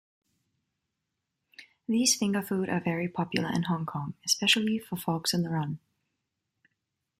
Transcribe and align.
These 1.87 2.15
fingerfood 2.17 2.69
are 2.71 2.79
very 2.79 3.07
popular 3.07 3.51
in 3.53 3.61
Hong 3.65 3.85
Kong, 3.85 4.15
especially 4.25 4.79
for 4.79 4.95
folks 4.95 5.31
on 5.31 5.43
the 5.43 5.51
run. 5.51 5.77